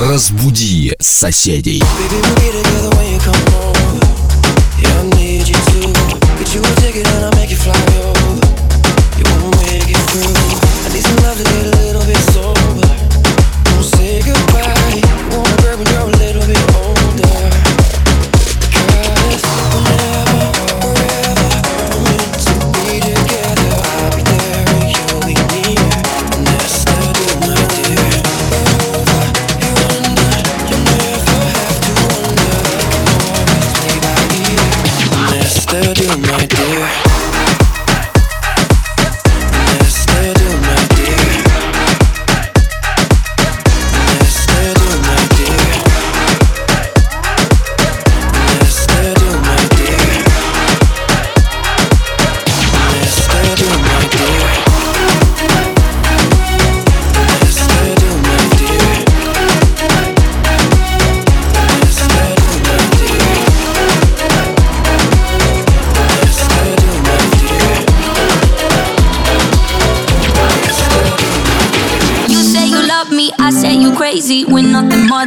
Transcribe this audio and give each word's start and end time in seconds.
Разбуди 0.00 0.96
соседей. 0.98 1.82
crazy, 8.20 8.49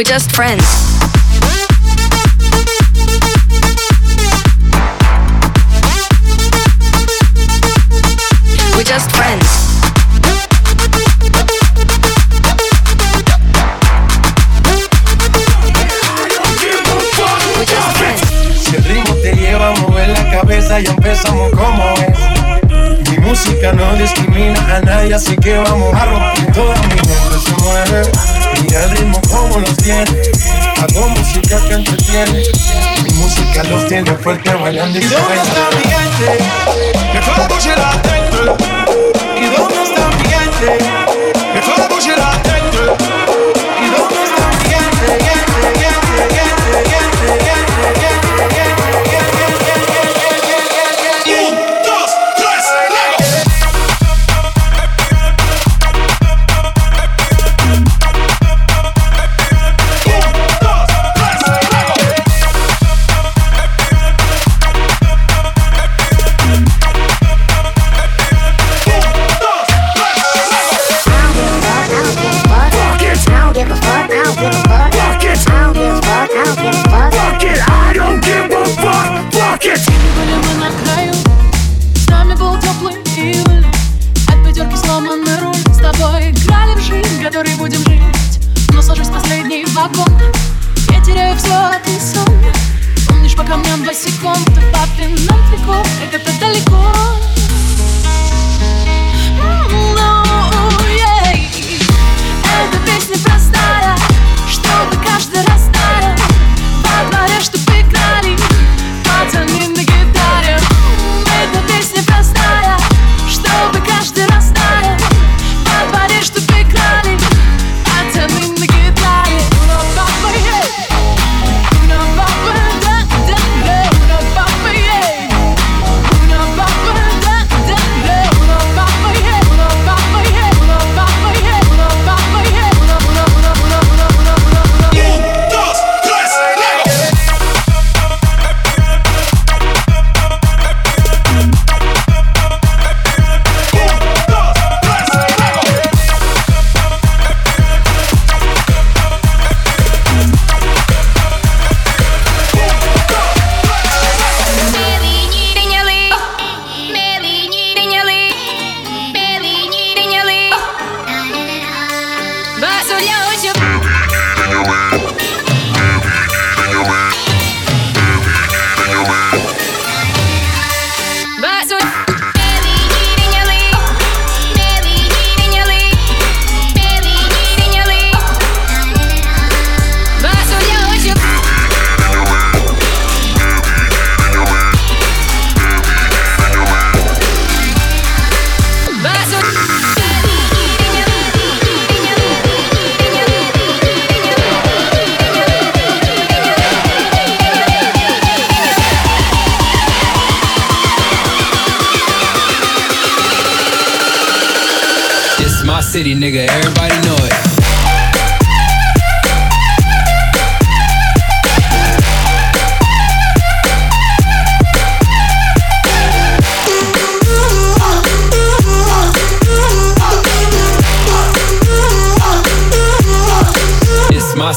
We're 0.00 0.04
just 0.04 0.32
friends. 0.32 0.64
We're 8.74 8.82
just 8.82 9.10
friends. 9.14 9.46
Si 18.56 18.76
el 18.76 18.84
ritmo 18.84 19.14
ya 20.80 20.92
empezamos 20.92 21.50
como 21.50 21.94
es. 21.98 23.10
Mi 23.10 23.18
música 23.18 23.74
no 23.74 23.94
discrimina 23.96 24.76
a 24.76 24.80
nadie, 24.80 25.12
así 25.12 25.36
que 25.36 25.58
vamos 25.58 25.94
a 25.94 26.06
romper. 26.06 26.52
Toda 26.54 26.74
mi 26.76 26.94
mente 26.94 27.38
se 27.44 27.52
mueve. 27.62 28.39
Mira 28.62 28.84
el 28.84 28.90
ritmo 28.90 29.20
como 29.22 29.58
los 29.58 29.76
tiene. 29.76 30.04
Hago 30.80 31.08
música 31.08 31.58
que 31.66 31.74
entretiene. 31.74 32.42
Mi 33.02 33.10
música 33.14 33.64
los 33.64 33.86
tiene 33.86 34.14
fuerte 34.16 34.54
bailando 34.54 34.98
y 34.98 35.02
¿Y 35.02 35.06
dónde 35.08 35.34
está 35.34 35.68
mi 35.76 35.82
gente? 35.82 36.44
Que 37.12 37.22
fue 37.22 37.34
a 37.34 37.48
bouger 37.48 37.78
la 37.78 38.02
tête. 38.02 38.36
¿Y 39.36 39.44
dónde 39.56 39.82
está 39.82 40.08
mi 40.08 40.24
gente? 40.28 40.78
Que 41.52 41.62
fue 41.62 41.84
a 41.84 41.88
bouger 41.88 42.18
la 42.18 42.30
tête. 42.42 42.59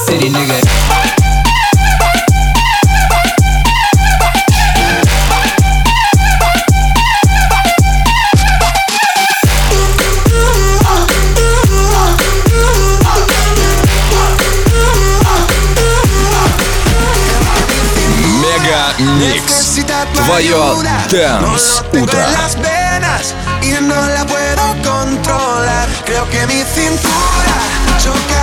city, 0.06 0.30
nigga. 0.30 0.56
Микс. 19.00 19.84
Твое 20.26 20.56
Dance 21.10 21.84
las 22.32 22.56
venas 22.56 23.34
y 23.62 23.72
no 23.82 24.08
la 24.08 24.26
puedo 24.26 24.76
controlar. 24.84 25.88
Creo 26.06 26.30
que 26.30 26.46
mi 26.48 26.64
cintura 26.64 27.58
choca 28.02 28.43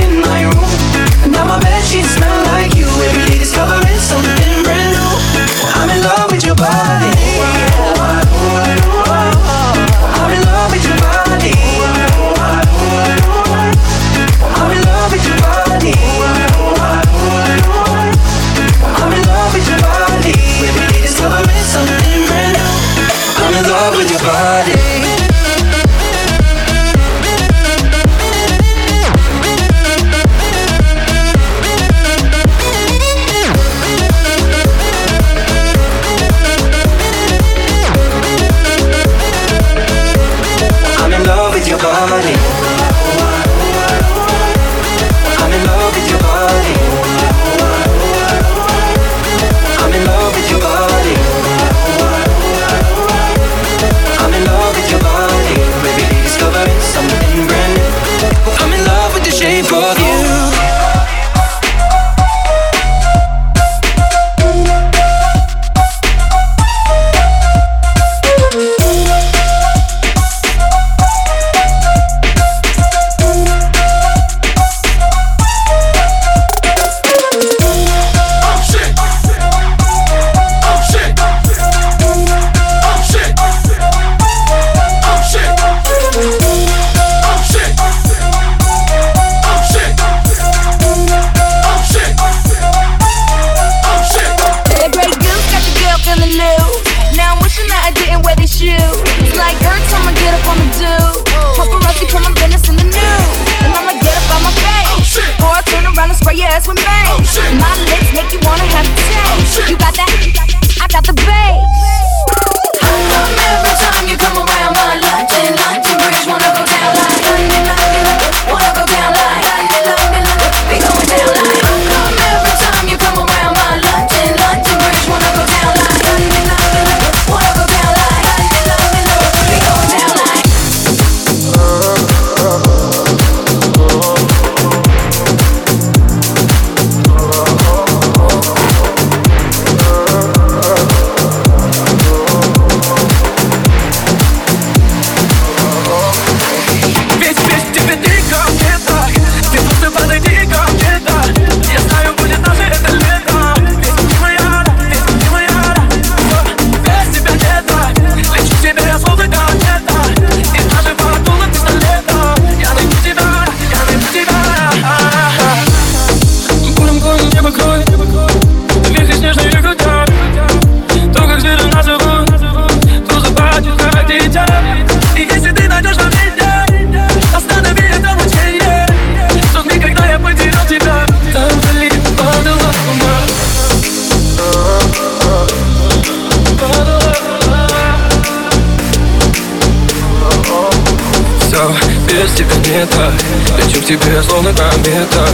так 192.85 193.13
Лечу 193.57 193.81
к 193.81 193.85
тебе 193.85 194.21
словно 194.23 194.53
комета. 194.53 195.25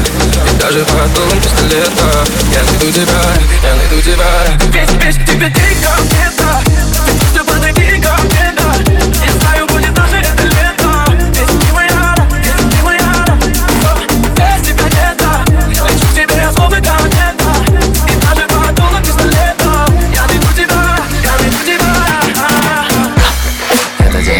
И 0.50 0.62
даже 0.62 0.80
под 0.86 1.14
дулом 1.14 1.40
пистолета 1.40 2.26
Я 2.52 2.64
найду 2.64 2.92
тебя, 2.92 3.22
я 3.64 3.76
найду 3.76 4.02
тебя. 4.02 4.26
Без, 4.74 4.90
без 4.96 5.16
тебя 5.26 5.48
ты 5.50 5.76
комета. 5.82 6.62
Ты 7.34 7.44
подойди 7.44 7.98
Не 7.98 9.30
знаю, 9.40 9.68
будет 9.68 9.94
даже 9.94 10.18
это 10.18 10.44
лето. 10.44 10.92
Без 11.30 11.50
тебя 11.66 12.16
Лечу 15.84 16.08
к 16.08 16.14
тебе 16.14 16.52
словно 16.54 16.78
комета. 16.78 17.18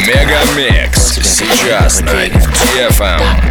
Мегамикс. 0.08 1.20
Сейчас 1.22 2.00
на 2.00 2.12
profound. 2.98 3.47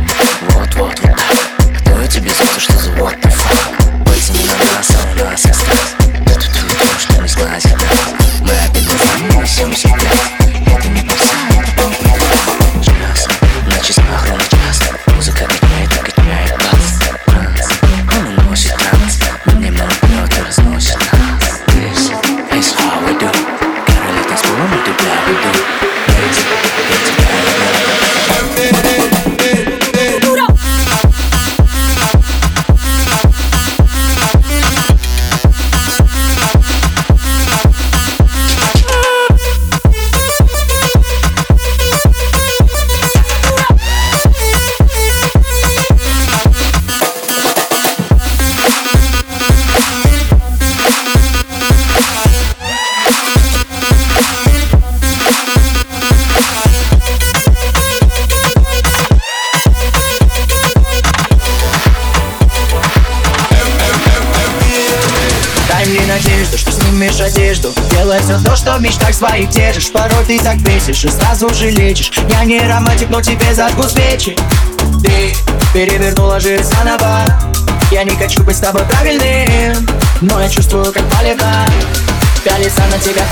Одежду 67.27 67.73
Делай 67.91 68.21
все 68.21 68.39
то, 68.39 68.57
что 68.57 68.77
в 68.77 68.81
мечтах 68.81 69.15
своих 69.15 69.51
держишь. 69.51 69.91
Порой 69.91 70.25
ты 70.27 70.41
так 70.41 70.59
бесишь 70.59 71.05
и 71.05 71.09
сразу 71.09 71.53
же 71.55 71.71
лечишь. 71.71 72.13
Я 72.31 72.45
не 72.45 72.61
романтик, 72.61 73.11
но 73.11 73.21
тебе 73.21 73.55
зажгу 73.55 73.83
свечи 73.85 74.37
Ты 75.03 75.35
перевернула 75.75 76.41
жизнь 76.41 76.63
заново. 76.63 77.25
Я 77.91 78.05
не 78.05 78.17
хочу 78.17 78.43
быть 78.43 78.57
с 78.57 78.61
тобой 78.61 78.83
правильным 78.85 79.89
Но 80.21 80.41
я 80.41 80.49
чувствую, 80.49 80.93
как 80.93 81.05
палева 81.11 81.67
Пялится 82.45 82.83
на 82.91 82.99
тебя 82.99 83.23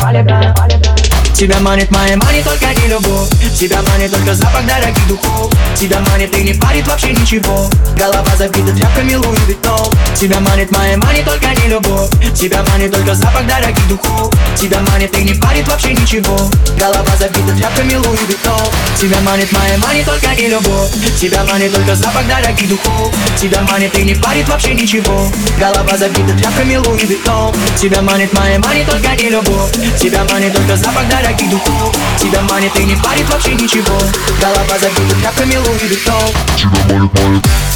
палева 0.00 1.09
Тебя 1.34 1.58
манит 1.60 1.90
моя 1.90 2.16
манит 2.18 2.44
только 2.44 2.66
не 2.66 2.88
любовь 2.88 3.28
Тебя 3.58 3.80
манит 3.82 4.10
только 4.10 4.34
запах 4.34 4.66
дорогих 4.66 5.08
духов 5.08 5.50
Тебя 5.74 6.00
манит 6.10 6.36
и 6.36 6.42
не 6.42 6.52
парит 6.52 6.86
вообще 6.86 7.12
ничего 7.12 7.70
Голова 7.96 8.36
забита 8.36 8.72
тряпками 8.74 9.14
Louis 9.14 9.38
Vuitton 9.48 9.90
Тебя 10.14 10.40
манит 10.40 10.70
моя 10.70 10.98
манит 10.98 11.24
только 11.24 11.48
не 11.48 11.68
любовь 11.68 12.10
Тебя 12.34 12.62
манит 12.70 12.92
только 12.92 13.14
запах 13.14 13.46
дорогих 13.46 13.88
духов 13.88 14.34
Тебя 14.56 14.80
манит 14.80 15.16
и 15.16 15.24
не 15.24 15.34
парит 15.34 15.66
вообще 15.66 15.94
ничего 15.94 16.36
Голова 16.78 17.16
забита 17.18 17.54
тряпками 17.56 17.94
Louis 17.94 18.18
Vuitton 18.28 18.68
Тебя 19.00 19.20
манит 19.20 19.50
моя 19.52 19.78
манит 19.78 20.04
только 20.04 20.34
не 20.34 20.48
любовь 20.48 20.90
Тебя 21.18 21.44
манит 21.44 21.72
только 21.72 21.94
запах 21.94 22.26
дорогих 22.26 22.68
духов 22.68 23.14
Тебя 23.40 23.62
манит 23.70 23.96
и 23.96 24.02
не 24.02 24.14
парит 24.14 24.46
вообще 24.48 24.74
ничего 24.74 25.26
Голова 25.58 25.96
забита 25.96 26.36
тряпками 26.36 26.76
Louis 26.76 27.06
Vuitton 27.06 27.54
Тебя 27.76 28.02
манит 28.02 28.32
моя 28.34 28.58
манит 28.58 28.86
только 28.86 29.14
не 29.16 29.30
любовь 29.30 29.72
Тебя 29.98 30.24
манит 30.30 30.52
только 30.52 30.76
запах 30.76 31.08
дорогих 31.08 31.19
духов 31.50 31.94
Тебя 32.18 32.40
манит 32.42 32.74
и 32.76 32.84
не 32.84 32.96
парит 32.96 33.28
вообще 33.30 33.54
ничего. 33.54 33.98
Голова 34.40 34.78
забита 34.78 35.14
тряпками 35.20 35.56
Louis 35.56 35.88
Vuitton 35.88 36.30
Ты 36.56 37.69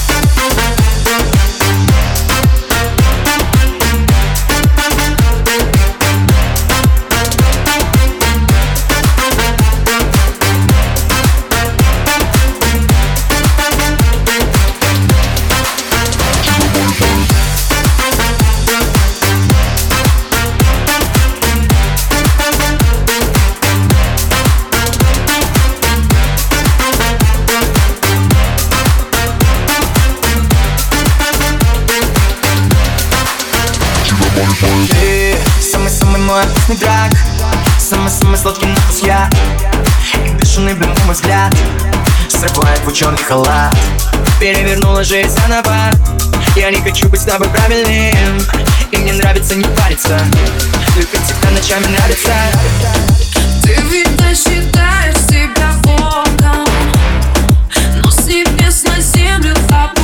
вкусный 36.64 36.76
драк 36.76 37.12
Самый-самый 37.78 38.38
сладкий 38.38 38.66
на 38.66 38.74
вкус 38.76 39.00
я. 39.02 39.28
И 40.24 40.30
бешеный, 40.30 40.74
блин, 40.74 40.94
мой 41.04 41.14
взгляд. 41.14 41.54
Срывает 42.28 42.80
твой 42.80 42.94
черный 42.94 43.18
халат. 43.18 43.76
Перевернула 44.40 45.04
жизнь 45.04 45.28
заново. 45.28 45.90
Я 46.56 46.70
не 46.70 46.80
хочу 46.80 47.08
быть 47.08 47.20
с 47.20 47.24
тобой 47.24 47.48
правильным. 47.48 48.40
И 48.90 48.96
мне 48.96 49.12
нравится 49.12 49.54
не 49.54 49.64
париться. 49.64 50.18
Любить 50.96 51.26
тебя 51.26 51.50
ночами 51.50 51.86
нравится. 51.94 52.32
Ты, 53.62 53.74
видно, 53.82 54.34
считаешь 54.34 55.16
себя 55.28 55.72
богом. 55.82 56.64
Но 58.02 58.10
с 58.10 58.24
небес 58.24 58.84
на 58.84 59.00
землю 59.00 59.54
опустить 59.70 60.03